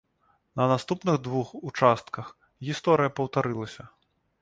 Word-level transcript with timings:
На 0.59 0.65
наступных 0.71 1.19
двух 1.27 1.53
участках 1.71 2.25
гісторыя 2.71 3.15
паўтарылася. 3.21 3.83